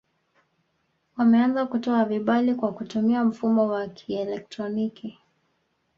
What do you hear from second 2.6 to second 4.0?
kutumia mfumo wa